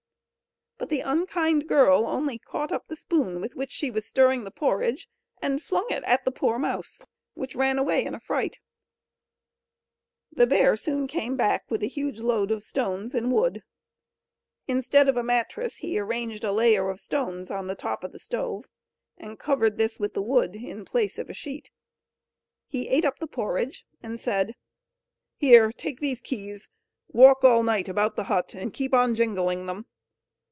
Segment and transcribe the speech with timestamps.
[0.77, 4.51] But the unkind girl only caught up the spoon with which she was stirring the
[4.51, 5.07] porridge,
[5.39, 7.03] and flung it at the poor mouse,
[7.35, 8.59] which ran away in a fright.
[10.31, 13.61] The bear soon came back with a huge load of stones and wood;
[14.67, 18.19] instead of a mattress he arranged a layer of stones on the top of the
[18.19, 18.65] stove,
[19.19, 21.69] and covered this with the wood, in place of a sheet.
[22.65, 24.55] He ate up the porridge, and said:
[25.37, 25.71] "Here!
[25.71, 26.69] take these keys;
[27.07, 29.85] walk all night about the hut, and keep on jingling them.